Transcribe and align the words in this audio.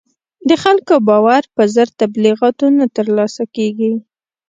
د 0.49 0.51
خلکو 0.63 0.93
باور 1.07 1.43
په 1.55 1.63
زر 1.75 1.87
تبلیغاتو 2.01 2.65
نه 2.79 2.85
تر 2.95 3.05
لاسه 3.17 3.43
کېږي. 3.55 3.93